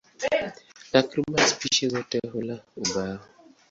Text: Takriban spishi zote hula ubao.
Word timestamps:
Takriban 0.91 1.47
spishi 1.47 1.87
zote 1.89 2.19
hula 2.31 2.59
ubao. 2.77 3.19